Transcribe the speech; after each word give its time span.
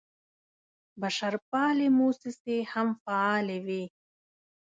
بشرپالې 1.01 1.87
موسسې 1.99 2.57
هم 2.71 2.87
فعالې 3.03 3.57
وې. 3.65 3.83